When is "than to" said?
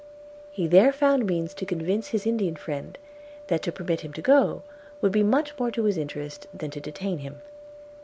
6.51-6.81